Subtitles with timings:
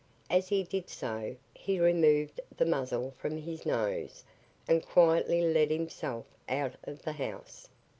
[0.31, 4.23] As he did so, he removed the muzzle from his nose
[4.67, 7.69] and quietly let himself out of the house.